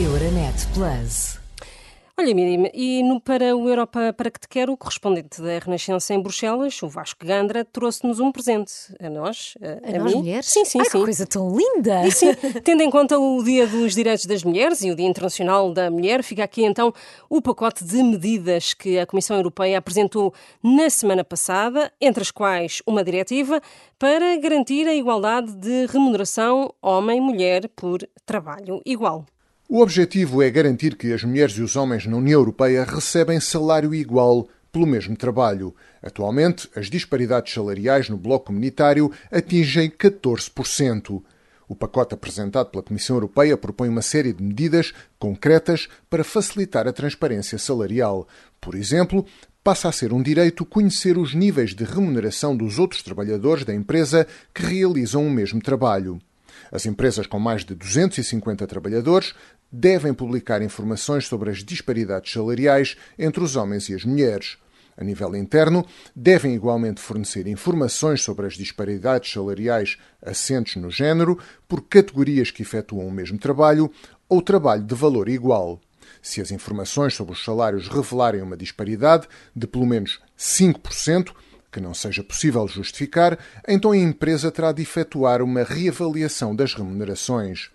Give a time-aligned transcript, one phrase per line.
[0.00, 1.38] Euronet Plus.
[2.16, 6.14] Olha, Miriam, e no, para o Europa Para Que Te Quero, o correspondente da Renascença
[6.14, 8.72] em Bruxelas, o Vasco Gandra, trouxe-nos um presente.
[8.98, 10.18] A nós, a, a, a nós mim?
[10.20, 10.46] mulheres?
[10.46, 10.98] Sim, sim, Ai, sim.
[10.98, 12.06] Que coisa tão linda!
[12.06, 12.32] E sim,
[12.64, 16.22] tendo em conta o Dia dos Direitos das Mulheres e o Dia Internacional da Mulher,
[16.22, 16.94] fica aqui então
[17.28, 20.32] o pacote de medidas que a Comissão Europeia apresentou
[20.62, 23.60] na semana passada, entre as quais uma diretiva
[23.98, 29.26] para garantir a igualdade de remuneração homem-mulher por trabalho igual.
[29.72, 33.94] O objetivo é garantir que as mulheres e os homens na União Europeia recebem salário
[33.94, 35.72] igual pelo mesmo trabalho.
[36.02, 41.22] Atualmente, as disparidades salariais no bloco comunitário atingem 14%.
[41.68, 46.92] O pacote apresentado pela Comissão Europeia propõe uma série de medidas concretas para facilitar a
[46.92, 48.26] transparência salarial.
[48.60, 49.24] Por exemplo,
[49.62, 54.26] passa a ser um direito conhecer os níveis de remuneração dos outros trabalhadores da empresa
[54.52, 56.20] que realizam o mesmo trabalho.
[56.72, 59.34] As empresas com mais de 250 trabalhadores
[59.70, 64.58] devem publicar informações sobre as disparidades salariais entre os homens e as mulheres.
[64.96, 71.82] A nível interno, devem igualmente fornecer informações sobre as disparidades salariais assentes no género por
[71.82, 73.90] categorias que efetuam o mesmo trabalho
[74.28, 75.80] ou trabalho de valor igual.
[76.20, 79.26] Se as informações sobre os salários revelarem uma disparidade
[79.56, 81.32] de pelo menos 5%,
[81.72, 87.70] que não seja possível justificar, então a empresa terá de efetuar uma reavaliação das remunerações.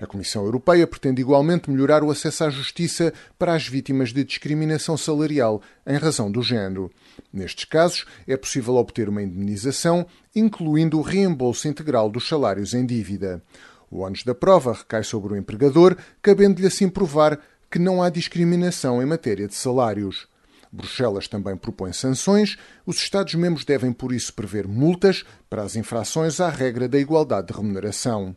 [0.00, 4.96] A Comissão Europeia pretende igualmente melhorar o acesso à justiça para as vítimas de discriminação
[4.96, 6.90] salarial em razão do género.
[7.32, 13.42] Nestes casos, é possível obter uma indemnização, incluindo o reembolso integral dos salários em dívida.
[13.90, 17.38] O ônus da prova recai sobre o empregador, cabendo-lhe assim provar
[17.70, 20.26] que não há discriminação em matéria de salários.
[20.72, 22.56] Bruxelas também propõe sanções.
[22.84, 27.52] Os Estados-membros devem, por isso, prever multas para as infrações à regra da igualdade de
[27.52, 28.36] remuneração.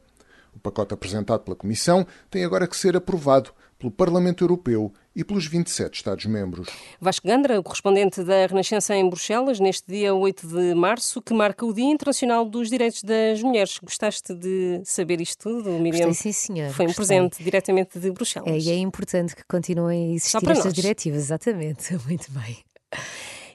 [0.57, 5.45] O pacote apresentado pela Comissão tem agora que ser aprovado pelo Parlamento Europeu e pelos
[5.45, 6.67] 27 Estados-membros.
[6.99, 11.71] Vasco Gandra, correspondente da Renascença em Bruxelas, neste dia 8 de março, que marca o
[11.71, 13.77] Dia Internacional dos Direitos das Mulheres.
[13.83, 16.07] Gostaste de saber isto tudo, Miriam?
[16.07, 16.71] Gostei, sim, senhor.
[16.71, 17.05] Foi um Gostei.
[17.05, 18.49] presente diretamente de Bruxelas.
[18.49, 20.73] É, e é importante que continuem a existir estas nós.
[20.73, 21.93] diretivas, exatamente.
[22.07, 22.57] Muito bem.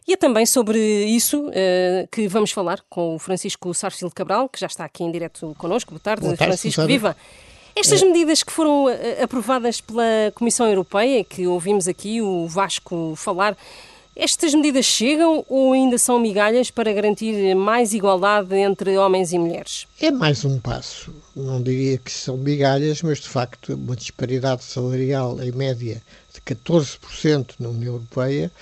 [0.06, 1.52] E é também sobre isso uh,
[2.10, 5.92] que vamos falar com o Francisco Sarfil Cabral, que já está aqui em direto connosco.
[5.92, 6.86] Boa tarde, Boa tarde Francisco.
[6.86, 7.16] Viva!
[7.74, 8.04] Estas é.
[8.04, 8.90] medidas que foram uh,
[9.22, 13.56] aprovadas pela Comissão Europeia, que ouvimos aqui o Vasco falar,
[14.14, 19.86] estas medidas chegam ou ainda são migalhas para garantir mais igualdade entre homens e mulheres?
[19.98, 21.14] É mais um passo.
[21.34, 26.02] Não diria que são migalhas, mas de facto uma disparidade salarial em média
[26.34, 28.52] de 14% na União Europeia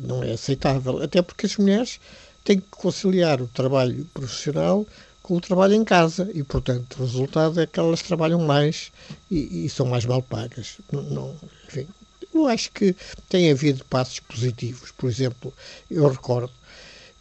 [0.00, 2.00] não é aceitável, até porque as mulheres
[2.44, 4.86] têm que conciliar o trabalho profissional
[5.22, 8.90] com o trabalho em casa e, portanto, o resultado é que elas trabalham mais
[9.30, 10.78] e, e são mais mal pagas.
[10.90, 11.36] Não, não,
[11.68, 11.86] enfim,
[12.34, 12.96] eu acho que
[13.28, 14.90] tem havido passos positivos.
[14.92, 15.52] Por exemplo,
[15.90, 16.50] eu recordo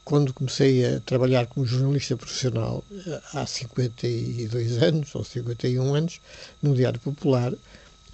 [0.05, 6.21] quando comecei a trabalhar como jornalista profissional eh, há 52 anos ou 51 anos,
[6.61, 7.51] no Diário Popular,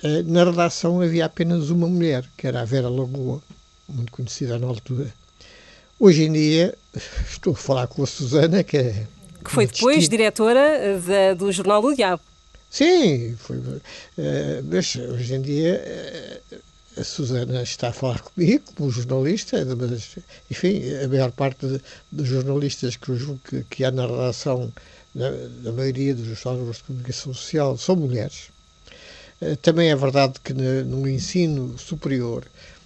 [0.02, 3.44] eh, na redação havia apenas uma mulher, que era a Vera Lagoa,
[3.88, 5.14] muito conhecida na altura.
[6.00, 6.76] Hoje em dia,
[7.30, 9.08] estou a falar com a Susana, que é.
[9.44, 12.22] Que foi depois diretora da, do Jornal do Diabo.
[12.70, 13.58] Sim, foi.
[13.58, 13.82] Uh,
[14.64, 20.18] mas hoje em dia uh, a Susana está a falar comigo como jornalista, mas,
[20.50, 21.80] enfim, a maior parte
[22.12, 23.12] dos jornalistas que,
[23.48, 24.72] que, que há na redação,
[25.14, 25.30] na,
[25.64, 28.50] na maioria dos órgãos de comunicação social, são mulheres.
[29.42, 32.83] Uh, também é verdade que no, no ensino superior eh,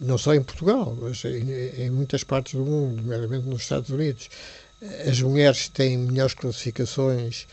[0.00, 4.28] não só em Portugal, mas em, muitas partes do mundo, nomeadamente nos Estados Unidos,
[5.08, 7.46] as mulheres têm melhores classificações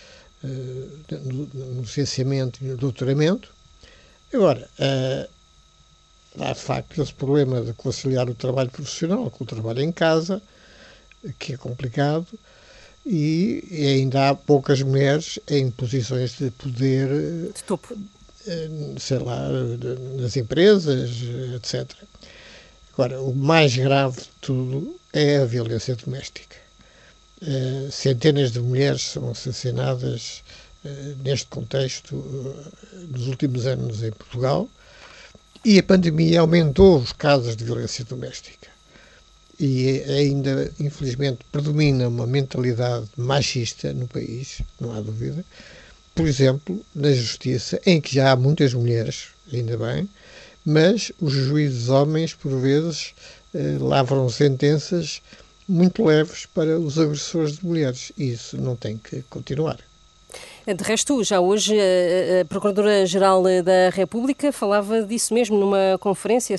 [0.44, 1.18] uh,
[1.54, 3.54] no, licenciamento e no doutoramento.
[4.34, 9.82] Agora, uh, há de facto esse problema de conciliar o trabalho profissional com o trabalho
[9.82, 10.42] em casa,
[11.40, 12.28] que é complicado,
[13.06, 17.08] e, ainda há poucas mulheres em posições de poder.
[17.54, 17.98] De topo eh,
[19.00, 19.50] sei lá,
[20.20, 21.12] nas empresas,
[21.56, 21.92] etc.
[22.94, 26.56] Agora, o mais grave de tudo é a violência doméstica.
[27.42, 30.42] Uh, centenas de mulheres são assassinadas
[30.86, 30.90] uh,
[31.22, 32.16] neste contexto
[33.10, 34.70] nos últimos anos em Portugal
[35.66, 38.70] e a pandemia aumentou os casos de violência doméstica.
[39.60, 45.44] E ainda, infelizmente, predomina uma mentalidade machista no país, não há dúvida,
[46.16, 50.10] por exemplo, na justiça, em que já há muitas mulheres, ainda bem,
[50.66, 53.14] mas os juízes homens, por vezes,
[53.54, 55.22] eh, lavram sentenças
[55.68, 58.12] muito leves para os agressores de mulheres.
[58.18, 59.80] E isso não tem que continuar.
[60.66, 61.76] De resto, já hoje
[62.42, 66.56] a Procuradora-Geral da República falava disso mesmo numa conferência,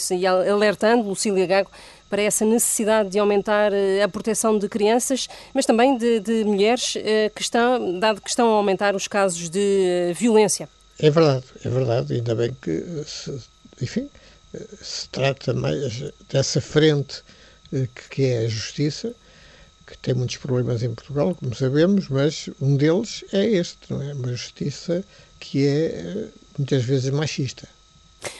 [0.48, 1.70] alertando Lucília Gago
[2.08, 6.94] para essa necessidade de aumentar eh, a proteção de crianças, mas também de, de mulheres,
[6.96, 10.68] eh, que estão, dado que estão a aumentar os casos de eh, violência.
[10.98, 13.38] É verdade, é verdade, ainda bem que, se,
[13.82, 14.08] enfim,
[14.80, 17.22] se trata mais dessa frente
[18.10, 19.12] que é a justiça,
[19.86, 24.12] que tem muitos problemas em Portugal, como sabemos, mas um deles é este, não é?
[24.12, 25.04] Uma justiça
[25.38, 26.28] que é
[26.58, 27.68] muitas vezes machista.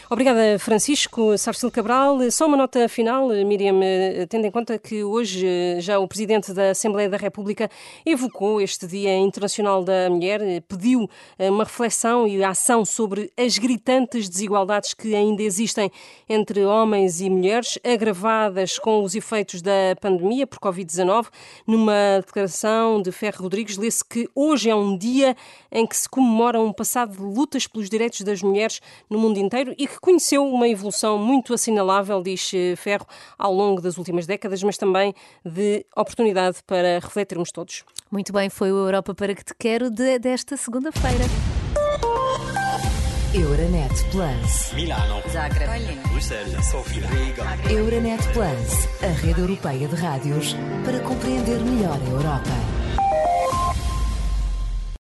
[0.08, 2.30] Obrigada, Francisco Sarcil Cabral.
[2.30, 3.80] Só uma nota final, Miriam,
[4.28, 7.68] tendo em conta que hoje já o Presidente da Assembleia da República
[8.04, 11.10] evocou este Dia Internacional da Mulher, pediu
[11.40, 15.90] uma reflexão e ação sobre as gritantes desigualdades que ainda existem
[16.28, 21.26] entre homens e mulheres, agravadas com os efeitos da pandemia por Covid-19.
[21.66, 25.36] Numa declaração de Ferro Rodrigues, lê-se que hoje é um dia
[25.72, 28.80] em que se comemora um passado de lutas pelos direitos das mulheres
[29.10, 33.06] no mundo inteiro e que conheceu uma evolução muito assinalável, diz eh, Ferro,
[33.38, 35.14] ao longo das últimas décadas, mas também
[35.44, 37.84] de oportunidade para refletirmos todos.
[38.10, 41.24] Muito bem, foi o Europa para que te quero de, desta segunda-feira.
[43.34, 44.72] Euronet Plus.
[44.72, 45.20] Milano.
[45.30, 45.68] Zagreb.
[46.08, 46.64] Bruxelas.
[46.70, 47.06] Sofia.
[47.08, 47.44] Riga.
[47.70, 52.75] Euronet Plus, a rede europeia de rádios para compreender melhor a Europa.